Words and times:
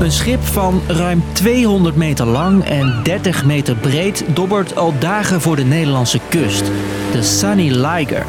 Een 0.00 0.12
schip 0.12 0.42
van 0.42 0.82
ruim 0.86 1.22
200 1.32 1.96
meter 1.96 2.26
lang 2.26 2.64
en 2.64 3.00
30 3.02 3.44
meter 3.44 3.74
breed 3.76 4.24
dobbert 4.34 4.76
al 4.76 4.94
dagen 4.98 5.40
voor 5.40 5.56
de 5.56 5.64
Nederlandse 5.64 6.20
kust. 6.28 6.64
De 7.12 7.22
Sunny 7.22 7.70
Liger. 7.70 8.26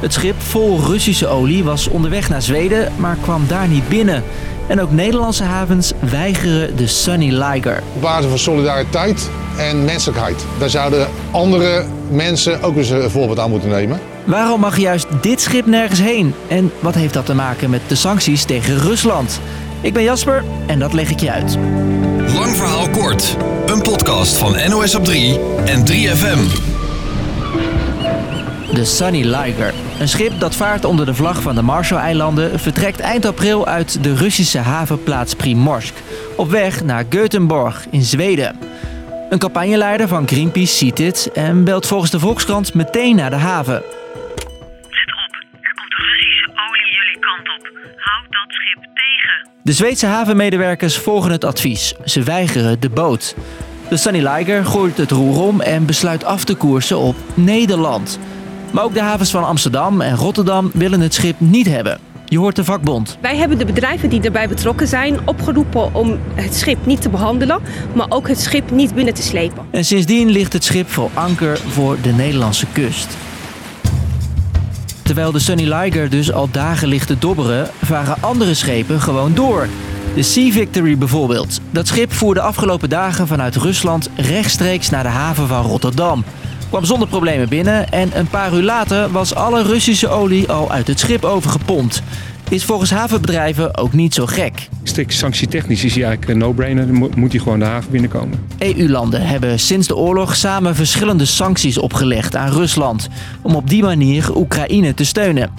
Het 0.00 0.12
schip 0.12 0.40
vol 0.40 0.80
Russische 0.80 1.26
olie 1.26 1.64
was 1.64 1.88
onderweg 1.88 2.28
naar 2.28 2.42
Zweden, 2.42 2.92
maar 2.96 3.16
kwam 3.20 3.46
daar 3.46 3.68
niet 3.68 3.88
binnen. 3.88 4.22
En 4.66 4.80
ook 4.80 4.90
Nederlandse 4.90 5.44
havens 5.44 5.92
weigeren 6.00 6.76
de 6.76 6.86
Sunny 6.86 7.30
Liger. 7.30 7.82
Op 7.94 8.02
basis 8.02 8.28
van 8.28 8.38
solidariteit 8.38 9.30
en 9.56 9.84
menselijkheid. 9.84 10.44
Daar 10.58 10.70
zouden 10.70 11.08
andere 11.30 11.84
mensen 12.10 12.62
ook 12.62 12.76
eens 12.76 12.90
een 12.90 13.10
voorbeeld 13.10 13.38
aan 13.38 13.50
moeten 13.50 13.68
nemen. 13.68 14.00
Waarom 14.24 14.60
mag 14.60 14.78
juist 14.78 15.06
dit 15.20 15.40
schip 15.40 15.66
nergens 15.66 16.00
heen? 16.00 16.34
En 16.48 16.72
wat 16.80 16.94
heeft 16.94 17.14
dat 17.14 17.26
te 17.26 17.34
maken 17.34 17.70
met 17.70 17.80
de 17.86 17.94
sancties 17.94 18.44
tegen 18.44 18.78
Rusland? 18.78 19.40
Ik 19.82 19.92
ben 19.92 20.02
Jasper 20.02 20.44
en 20.66 20.78
dat 20.78 20.92
leg 20.92 21.10
ik 21.10 21.20
je 21.20 21.30
uit. 21.30 21.58
Lang 22.34 22.56
verhaal 22.56 22.88
kort. 22.88 23.36
Een 23.66 23.82
podcast 23.82 24.36
van 24.36 24.56
NOS 24.68 24.94
op 24.94 25.04
3 25.04 25.38
en 25.64 25.86
3FM. 25.86 26.70
De 28.74 28.84
Sunny 28.84 29.24
Liger. 29.24 29.74
Een 29.98 30.08
schip 30.08 30.40
dat 30.40 30.54
vaart 30.54 30.84
onder 30.84 31.06
de 31.06 31.14
vlag 31.14 31.42
van 31.42 31.54
de 31.54 31.62
Marshall-eilanden 31.62 32.60
vertrekt 32.60 33.00
eind 33.00 33.24
april 33.24 33.66
uit 33.66 34.02
de 34.02 34.14
Russische 34.14 34.58
havenplaats 34.58 35.34
Primorsk. 35.34 35.94
Op 36.36 36.50
weg 36.50 36.84
naar 36.84 37.04
Göteborg 37.04 37.90
in 37.90 38.02
Zweden. 38.02 38.56
Een 39.30 39.38
campagneleider 39.38 40.08
van 40.08 40.28
Greenpeace 40.28 40.74
ziet 40.76 40.96
dit 40.96 41.30
en 41.32 41.64
belt 41.64 41.86
volgens 41.86 42.10
de 42.10 42.18
Volkskrant 42.18 42.74
meteen 42.74 43.16
naar 43.16 43.30
de 43.30 43.36
haven. 43.36 43.82
De 49.64 49.72
Zweedse 49.72 50.06
havenmedewerkers 50.06 50.96
volgen 50.96 51.30
het 51.30 51.44
advies. 51.44 51.94
Ze 52.04 52.22
weigeren 52.22 52.80
de 52.80 52.90
boot. 52.90 53.34
De 53.88 53.96
Sunny 53.96 54.28
Liger 54.28 54.64
gooit 54.64 54.96
het 54.96 55.10
roer 55.10 55.40
om 55.40 55.60
en 55.60 55.86
besluit 55.86 56.24
af 56.24 56.44
te 56.44 56.54
koersen 56.54 56.98
op 56.98 57.16
Nederland. 57.34 58.18
Maar 58.70 58.84
ook 58.84 58.94
de 58.94 59.00
havens 59.00 59.30
van 59.30 59.44
Amsterdam 59.44 60.00
en 60.00 60.16
Rotterdam 60.16 60.70
willen 60.74 61.00
het 61.00 61.14
schip 61.14 61.40
niet 61.40 61.66
hebben. 61.66 61.98
Je 62.24 62.38
hoort 62.38 62.56
de 62.56 62.64
vakbond. 62.64 63.18
Wij 63.20 63.36
hebben 63.36 63.58
de 63.58 63.64
bedrijven 63.64 64.08
die 64.08 64.22
erbij 64.22 64.48
betrokken 64.48 64.88
zijn 64.88 65.18
opgeroepen 65.24 65.94
om 65.94 66.18
het 66.34 66.54
schip 66.54 66.86
niet 66.86 67.02
te 67.02 67.08
behandelen, 67.08 67.62
maar 67.94 68.06
ook 68.08 68.28
het 68.28 68.40
schip 68.40 68.70
niet 68.70 68.94
binnen 68.94 69.14
te 69.14 69.22
slepen. 69.22 69.66
En 69.70 69.84
sindsdien 69.84 70.30
ligt 70.30 70.52
het 70.52 70.64
schip 70.64 70.90
voor 70.90 71.10
anker 71.14 71.58
voor 71.58 71.96
de 72.00 72.12
Nederlandse 72.12 72.66
kust. 72.72 73.16
Terwijl 75.12 75.32
de 75.32 75.40
Sunny 75.40 75.74
Liger 75.74 76.10
dus 76.10 76.32
al 76.32 76.48
dagen 76.50 76.88
ligt 76.88 77.06
te 77.06 77.18
dobberen, 77.18 77.68
varen 77.82 78.16
andere 78.20 78.54
schepen 78.54 79.00
gewoon 79.00 79.34
door. 79.34 79.68
De 80.14 80.22
Sea 80.22 80.52
Victory 80.52 80.98
bijvoorbeeld. 80.98 81.60
Dat 81.70 81.86
schip 81.86 82.12
voerde 82.12 82.40
afgelopen 82.40 82.88
dagen 82.88 83.26
vanuit 83.26 83.56
Rusland 83.56 84.10
rechtstreeks 84.16 84.90
naar 84.90 85.02
de 85.02 85.08
haven 85.08 85.48
van 85.48 85.62
Rotterdam. 85.62 86.24
Kwam 86.68 86.84
zonder 86.84 87.08
problemen 87.08 87.48
binnen 87.48 87.90
en 87.90 88.18
een 88.18 88.26
paar 88.26 88.54
uur 88.54 88.62
later 88.62 89.10
was 89.10 89.34
alle 89.34 89.62
Russische 89.62 90.08
olie 90.08 90.48
al 90.48 90.70
uit 90.70 90.86
het 90.86 90.98
schip 90.98 91.24
overgepompt. 91.24 92.02
Is 92.52 92.64
volgens 92.64 92.90
havenbedrijven 92.90 93.76
ook 93.76 93.92
niet 93.92 94.14
zo 94.14 94.26
gek. 94.26 94.68
Strikt 94.82 95.14
sanctietechnisch 95.14 95.84
is 95.84 95.94
hij 95.94 96.04
eigenlijk 96.04 96.32
een 96.32 96.38
no-brainer. 96.38 96.86
Dan 96.86 97.10
moet 97.16 97.32
hij 97.32 97.40
gewoon 97.40 97.58
de 97.58 97.64
haven 97.64 97.90
binnenkomen. 97.90 98.46
EU-landen 98.58 99.26
hebben 99.26 99.58
sinds 99.58 99.86
de 99.86 99.96
oorlog 99.96 100.36
samen 100.36 100.74
verschillende 100.74 101.24
sancties 101.24 101.78
opgelegd 101.78 102.36
aan 102.36 102.52
Rusland. 102.52 103.08
Om 103.42 103.54
op 103.54 103.68
die 103.68 103.82
manier 103.82 104.36
Oekraïne 104.36 104.94
te 104.94 105.04
steunen. 105.04 105.50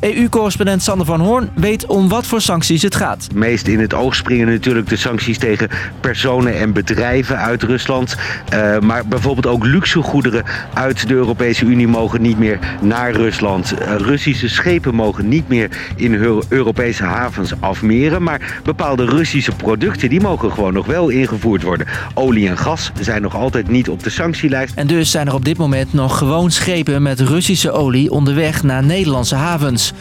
EU-correspondent 0.00 0.82
Sander 0.82 1.06
van 1.06 1.20
Hoorn 1.20 1.50
weet 1.54 1.86
om 1.86 2.08
wat 2.08 2.26
voor 2.26 2.40
sancties 2.40 2.82
het 2.82 2.94
gaat. 2.94 3.28
meest 3.34 3.66
in 3.66 3.80
het 3.80 3.94
oog 3.94 4.14
springen 4.14 4.46
natuurlijk 4.46 4.88
de 4.88 4.96
sancties 4.96 5.38
tegen 5.38 5.68
personen 6.00 6.58
en 6.58 6.72
bedrijven 6.72 7.38
uit 7.38 7.62
Rusland. 7.62 8.16
Eh, 8.48 8.78
maar 8.78 9.06
bijvoorbeeld 9.06 9.46
ook 9.46 9.64
luxegoederen 9.64 10.44
uit 10.74 11.08
de 11.08 11.14
Europese 11.14 11.64
Unie 11.64 11.88
mogen 11.88 12.22
niet 12.22 12.38
meer 12.38 12.58
naar 12.80 13.12
Rusland. 13.12 13.72
Eh, 13.72 13.94
Russische 13.96 14.48
schepen 14.48 14.94
mogen 14.94 15.28
niet 15.28 15.48
meer 15.48 15.68
in 15.96 16.14
Euro- 16.14 16.42
Europese 16.48 17.04
havens 17.04 17.52
afmeren. 17.60 18.22
Maar 18.22 18.60
bepaalde 18.62 19.04
Russische 19.04 19.52
producten 19.52 20.08
die 20.08 20.20
mogen 20.20 20.52
gewoon 20.52 20.72
nog 20.72 20.86
wel 20.86 21.08
ingevoerd 21.08 21.62
worden. 21.62 21.86
Olie 22.14 22.48
en 22.48 22.58
gas 22.58 22.92
zijn 23.00 23.22
nog 23.22 23.34
altijd 23.36 23.68
niet 23.68 23.88
op 23.88 24.02
de 24.02 24.10
sanctielijst. 24.10 24.74
En 24.74 24.86
dus 24.86 25.10
zijn 25.10 25.26
er 25.26 25.34
op 25.34 25.44
dit 25.44 25.56
moment 25.56 25.92
nog 25.92 26.18
gewoon 26.18 26.50
schepen 26.50 27.02
met 27.02 27.20
Russische 27.20 27.70
olie 27.70 28.10
onderweg 28.10 28.62
naar 28.62 28.84
Nederlandse 28.84 29.34
havens. 29.34 29.92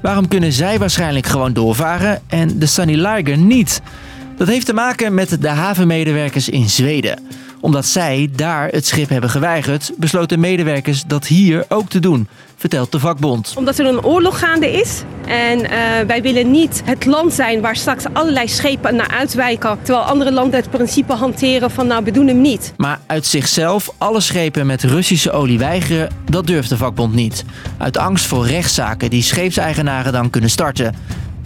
Waarom 0.00 0.28
kunnen 0.28 0.52
zij 0.52 0.78
waarschijnlijk 0.78 1.26
gewoon 1.26 1.52
doorvaren 1.52 2.20
en 2.26 2.58
de 2.58 2.66
Sunny 2.66 2.94
Liger 2.94 3.38
niet? 3.38 3.80
Dat 4.36 4.48
heeft 4.48 4.66
te 4.66 4.72
maken 4.72 5.14
met 5.14 5.42
de 5.42 5.48
havenmedewerkers 5.48 6.48
in 6.48 6.68
Zweden. 6.68 7.18
Omdat 7.60 7.86
zij 7.86 8.30
daar 8.32 8.68
het 8.68 8.86
schip 8.86 9.08
hebben 9.08 9.30
geweigerd, 9.30 9.92
besloten 9.96 10.40
medewerkers 10.40 11.02
dat 11.06 11.26
hier 11.26 11.64
ook 11.68 11.88
te 11.88 11.98
doen, 11.98 12.28
vertelt 12.56 12.92
de 12.92 12.98
vakbond. 12.98 13.54
Omdat 13.56 13.78
er 13.78 13.86
een 13.86 14.04
oorlog 14.04 14.38
gaande 14.38 14.72
is 14.72 15.02
en 15.26 15.70
eh, 15.70 16.06
wij 16.06 16.22
willen 16.22 16.50
niet 16.50 16.82
het 16.84 17.06
land 17.06 17.32
zijn 17.32 17.60
waar 17.60 17.76
straks 17.76 18.04
allerlei 18.12 18.48
schepen 18.48 18.96
naar 18.96 19.10
uitwijken, 19.10 19.78
terwijl 19.82 20.04
andere 20.06 20.32
landen 20.32 20.60
het 20.60 20.70
principe 20.70 21.12
hanteren 21.12 21.70
van 21.70 21.86
nou 21.86 22.04
we 22.04 22.10
doen 22.10 22.26
hem 22.26 22.40
niet. 22.40 22.72
Maar 22.76 23.00
uit 23.06 23.26
zichzelf 23.26 23.92
alle 23.98 24.20
schepen 24.20 24.66
met 24.66 24.82
Russische 24.82 25.30
olie 25.30 25.58
weigeren, 25.58 26.08
dat 26.30 26.46
durft 26.46 26.68
de 26.68 26.76
vakbond 26.76 27.14
niet. 27.14 27.44
Uit 27.78 27.96
angst 27.96 28.26
voor 28.26 28.46
rechtszaken 28.46 29.10
die 29.10 29.22
scheepseigenaren 29.22 30.12
dan 30.12 30.30
kunnen 30.30 30.50
starten. 30.50 30.94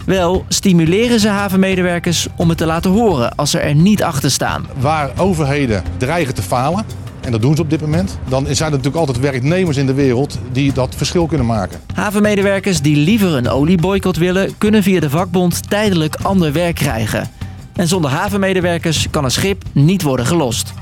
Wel 0.05 0.45
stimuleren 0.47 1.19
ze 1.19 1.27
havenmedewerkers 1.27 2.27
om 2.35 2.49
het 2.49 2.57
te 2.57 2.65
laten 2.65 2.91
horen 2.91 3.35
als 3.35 3.51
ze 3.51 3.59
er 3.59 3.75
niet 3.75 4.03
achter 4.03 4.31
staan. 4.31 4.67
Waar 4.79 5.11
overheden 5.17 5.83
dreigen 5.97 6.33
te 6.33 6.41
falen, 6.41 6.85
en 7.21 7.31
dat 7.31 7.41
doen 7.41 7.55
ze 7.55 7.61
op 7.61 7.69
dit 7.69 7.81
moment, 7.81 8.17
dan 8.27 8.43
zijn 8.43 8.71
er 8.71 8.77
natuurlijk 8.77 8.95
altijd 8.95 9.19
werknemers 9.19 9.77
in 9.77 9.85
de 9.85 9.93
wereld 9.93 10.39
die 10.51 10.73
dat 10.73 10.95
verschil 10.95 11.25
kunnen 11.25 11.45
maken. 11.45 11.79
Havenmedewerkers 11.93 12.81
die 12.81 12.95
liever 12.95 13.33
een 13.33 13.49
olieboycott 13.49 14.17
willen, 14.17 14.57
kunnen 14.57 14.83
via 14.83 14.99
de 14.99 15.09
vakbond 15.09 15.69
tijdelijk 15.69 16.15
ander 16.15 16.53
werk 16.53 16.75
krijgen. 16.75 17.29
En 17.73 17.87
zonder 17.87 18.11
havenmedewerkers 18.11 19.07
kan 19.09 19.23
een 19.23 19.31
schip 19.31 19.63
niet 19.71 20.01
worden 20.01 20.25
gelost. 20.25 20.73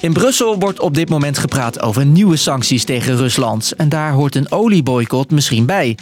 In 0.00 0.12
Brussel 0.12 0.58
wordt 0.58 0.80
op 0.80 0.94
dit 0.94 1.08
moment 1.08 1.38
gepraat 1.38 1.80
over 1.80 2.06
nieuwe 2.06 2.36
sancties 2.36 2.84
tegen 2.84 3.16
Rusland. 3.16 3.72
En 3.76 3.88
daar 3.88 4.12
hoort 4.12 4.34
een 4.34 4.52
olieboycott 4.52 5.30
misschien 5.30 5.66
bij. 5.66 5.96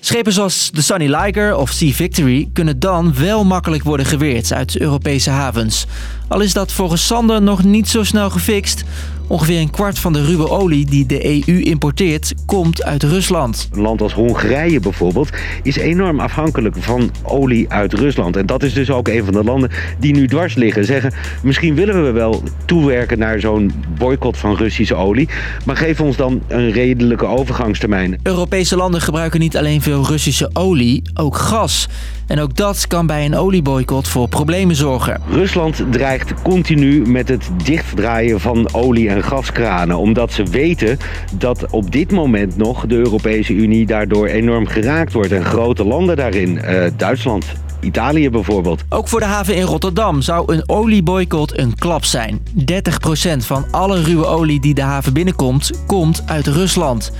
Schepen 0.00 0.32
zoals 0.32 0.70
de 0.70 0.82
Sunny 0.82 1.14
Liger 1.16 1.56
of 1.56 1.70
Sea 1.70 1.92
Victory 1.92 2.48
kunnen 2.52 2.78
dan 2.78 3.14
wel 3.14 3.44
makkelijk 3.44 3.82
worden 3.82 4.06
geweerd 4.06 4.52
uit 4.52 4.78
Europese 4.78 5.30
havens. 5.30 5.86
Al 6.30 6.40
is 6.40 6.52
dat 6.52 6.72
volgens 6.72 7.06
Sander 7.06 7.42
nog 7.42 7.64
niet 7.64 7.88
zo 7.88 8.04
snel 8.04 8.30
gefixt. 8.30 8.84
Ongeveer 9.26 9.60
een 9.60 9.70
kwart 9.70 9.98
van 9.98 10.12
de 10.12 10.24
ruwe 10.24 10.50
olie 10.50 10.86
die 10.86 11.06
de 11.06 11.46
EU 11.46 11.60
importeert, 11.60 12.34
komt 12.46 12.82
uit 12.82 13.02
Rusland. 13.02 13.68
Een 13.72 13.80
land 13.80 14.00
als 14.00 14.12
Hongarije 14.12 14.80
bijvoorbeeld 14.80 15.30
is 15.62 15.76
enorm 15.76 16.20
afhankelijk 16.20 16.76
van 16.78 17.10
olie 17.22 17.70
uit 17.70 17.92
Rusland. 17.92 18.36
En 18.36 18.46
dat 18.46 18.62
is 18.62 18.72
dus 18.72 18.90
ook 18.90 19.08
een 19.08 19.24
van 19.24 19.32
de 19.32 19.44
landen 19.44 19.70
die 19.98 20.12
nu 20.12 20.26
dwars 20.26 20.54
liggen. 20.54 20.84
Zeggen, 20.84 21.12
misschien 21.42 21.74
willen 21.74 22.04
we 22.04 22.10
wel 22.10 22.42
toewerken 22.64 23.18
naar 23.18 23.40
zo'n 23.40 23.72
boycott 23.98 24.38
van 24.38 24.56
Russische 24.56 24.94
olie. 24.94 25.28
Maar 25.64 25.76
geef 25.76 26.00
ons 26.00 26.16
dan 26.16 26.42
een 26.48 26.70
redelijke 26.70 27.26
overgangstermijn. 27.26 28.18
Europese 28.22 28.76
landen 28.76 29.00
gebruiken 29.00 29.40
niet 29.40 29.56
alleen 29.56 29.82
veel 29.82 30.06
Russische 30.06 30.50
olie, 30.52 31.02
ook 31.14 31.36
gas. 31.36 31.88
En 32.26 32.40
ook 32.40 32.56
dat 32.56 32.86
kan 32.86 33.06
bij 33.06 33.24
een 33.24 33.36
olieboycott 33.36 34.08
voor 34.08 34.28
problemen 34.28 34.76
zorgen. 34.76 35.20
Rusland 35.30 35.82
dreigt 35.90 36.19
continu 36.42 37.06
met 37.06 37.28
het 37.28 37.50
dichtdraaien 37.64 38.40
van 38.40 38.74
olie- 38.74 39.08
en 39.08 39.24
gaskranen. 39.24 39.98
Omdat 39.98 40.32
ze 40.32 40.44
weten 40.44 40.98
dat 41.32 41.66
op 41.70 41.92
dit 41.92 42.12
moment 42.12 42.56
nog 42.56 42.86
de 42.86 42.94
Europese 42.94 43.52
Unie 43.52 43.86
daardoor 43.86 44.26
enorm 44.26 44.66
geraakt 44.66 45.12
wordt. 45.12 45.32
En 45.32 45.44
grote 45.44 45.84
landen 45.84 46.16
daarin, 46.16 46.58
eh, 46.58 46.90
Duitsland, 46.96 47.44
Italië 47.80 48.30
bijvoorbeeld. 48.30 48.84
Ook 48.88 49.08
voor 49.08 49.20
de 49.20 49.26
haven 49.26 49.56
in 49.56 49.62
Rotterdam 49.62 50.22
zou 50.22 50.52
een 50.52 50.62
olieboycott 50.66 51.58
een 51.58 51.74
klap 51.74 52.04
zijn. 52.04 52.40
30% 52.52 53.46
van 53.46 53.64
alle 53.70 54.02
ruwe 54.02 54.26
olie 54.26 54.60
die 54.60 54.74
de 54.74 54.82
haven 54.82 55.12
binnenkomt, 55.12 55.70
komt 55.86 56.22
uit 56.26 56.46
Rusland. 56.46 57.12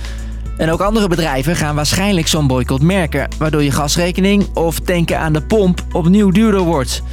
En 0.57 0.71
ook 0.71 0.81
andere 0.81 1.07
bedrijven 1.07 1.55
gaan 1.55 1.75
waarschijnlijk 1.75 2.27
zo'n 2.27 2.47
boycott 2.47 2.81
merken, 2.81 3.27
waardoor 3.37 3.63
je 3.63 3.71
gasrekening 3.71 4.45
of 4.53 4.79
tanken 4.79 5.19
aan 5.19 5.33
de 5.33 5.41
pomp 5.41 5.83
opnieuw 5.91 6.31
duurder 6.31 6.61
wordt. 6.61 7.03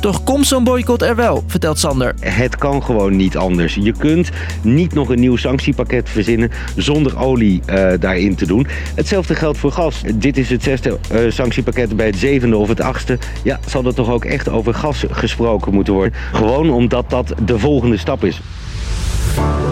Toch 0.00 0.24
komt 0.24 0.46
zo'n 0.46 0.64
boycott 0.64 1.02
er 1.02 1.16
wel, 1.16 1.44
vertelt 1.46 1.78
Sander. 1.78 2.14
Het 2.20 2.56
kan 2.56 2.82
gewoon 2.82 3.16
niet 3.16 3.36
anders. 3.36 3.74
Je 3.74 3.92
kunt 3.92 4.30
niet 4.62 4.94
nog 4.94 5.08
een 5.08 5.20
nieuw 5.20 5.36
sanctiepakket 5.36 6.08
verzinnen 6.08 6.50
zonder 6.76 7.18
olie 7.18 7.62
eh, 7.66 7.88
daarin 8.00 8.34
te 8.34 8.46
doen. 8.46 8.66
Hetzelfde 8.94 9.34
geldt 9.34 9.58
voor 9.58 9.72
gas. 9.72 10.02
Dit 10.14 10.36
is 10.36 10.50
het 10.50 10.62
zesde 10.62 10.98
eh, 11.10 11.20
sanctiepakket 11.28 11.96
bij 11.96 12.06
het 12.06 12.16
zevende 12.16 12.56
of 12.56 12.68
het 12.68 12.80
achtste. 12.80 13.18
Ja, 13.42 13.60
zal 13.66 13.84
er 13.84 13.94
toch 13.94 14.10
ook 14.10 14.24
echt 14.24 14.48
over 14.48 14.74
gas 14.74 15.04
gesproken 15.10 15.74
moeten 15.74 15.92
worden. 15.92 16.14
Gewoon 16.32 16.70
omdat 16.70 17.10
dat 17.10 17.34
de 17.44 17.58
volgende 17.58 17.96
stap 17.96 18.24
is. 18.24 18.40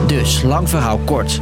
Dus, 0.07 0.43
lang 0.43 0.69
verhaal 0.69 1.01
kort. 1.05 1.41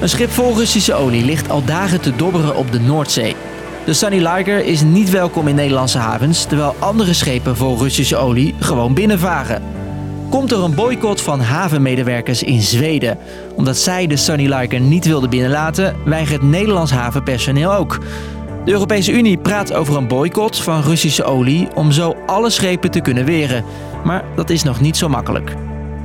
Een 0.00 0.08
schip 0.08 0.30
vol 0.30 0.56
Russische 0.56 0.94
olie 0.94 1.24
ligt 1.24 1.50
al 1.50 1.64
dagen 1.64 2.00
te 2.00 2.16
dobberen 2.16 2.56
op 2.56 2.72
de 2.72 2.80
Noordzee. 2.80 3.36
De 3.84 3.92
Sunny 3.92 4.26
Liger 4.26 4.64
is 4.64 4.82
niet 4.82 5.10
welkom 5.10 5.48
in 5.48 5.54
Nederlandse 5.54 5.98
havens, 5.98 6.44
terwijl 6.44 6.74
andere 6.78 7.12
schepen 7.12 7.56
vol 7.56 7.78
Russische 7.78 8.16
olie 8.16 8.54
gewoon 8.60 8.94
binnenvaren. 8.94 9.62
Komt 10.30 10.52
er 10.52 10.62
een 10.62 10.74
boycott 10.74 11.20
van 11.20 11.40
havenmedewerkers 11.40 12.42
in 12.42 12.62
Zweden? 12.62 13.18
Omdat 13.54 13.76
zij 13.76 14.06
de 14.06 14.16
Sunny 14.16 14.54
Liger 14.54 14.80
niet 14.80 15.04
wilden 15.06 15.30
binnenlaten, 15.30 15.96
weigert 16.04 16.42
Nederlands 16.42 16.92
havenpersoneel 16.92 17.74
ook. 17.74 17.98
De 18.64 18.72
Europese 18.72 19.12
Unie 19.12 19.38
praat 19.38 19.72
over 19.72 19.96
een 19.96 20.08
boycott 20.08 20.58
van 20.58 20.82
Russische 20.82 21.24
olie 21.24 21.68
om 21.74 21.92
zo 21.92 22.16
alle 22.26 22.50
schepen 22.50 22.90
te 22.90 23.00
kunnen 23.00 23.24
weren. 23.24 23.64
Maar 24.04 24.24
dat 24.36 24.50
is 24.50 24.62
nog 24.62 24.80
niet 24.80 24.96
zo 24.96 25.08
makkelijk. 25.08 25.54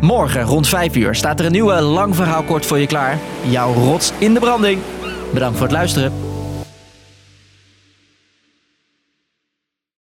Morgen 0.02 0.44
rond 0.44 0.68
5 0.68 0.96
uur 0.96 1.16
staat 1.16 1.40
er 1.40 1.46
een 1.46 1.52
nieuwe 1.52 1.82
lang 1.82 2.16
verhaal 2.16 2.44
kort 2.44 2.66
voor 2.66 2.80
je 2.80 2.88
klaar. 2.88 3.18
Jouw 3.50 3.74
rots 3.74 4.12
in 4.18 4.34
de 4.34 4.40
branding. 4.40 4.80
Bedankt 5.34 5.58
voor 5.58 5.68
het 5.68 5.76
luisteren. 5.76 6.29